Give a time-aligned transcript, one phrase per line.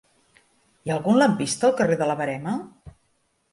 [0.87, 2.57] Hi ha algun lampista al carrer de la Verema?